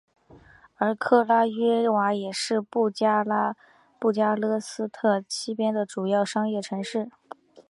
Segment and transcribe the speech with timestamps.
[0.77, 7.11] 而克拉约瓦也是布加勒斯特西边的主要商业城市。